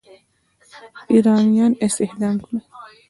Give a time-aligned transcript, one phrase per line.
[1.11, 2.59] ایرانیان استخدام کړي.